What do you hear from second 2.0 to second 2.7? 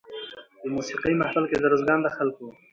د خلکو